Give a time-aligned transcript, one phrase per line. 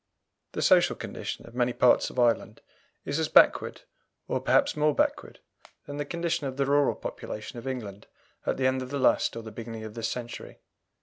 [0.53, 2.61] The social condition of many parts of Ireland
[3.05, 3.83] is as backward,
[4.27, 5.41] or perhaps more backward,
[5.85, 8.07] than the condition of the rural population of England
[8.43, 10.57] at the end of last or the beginning of this century.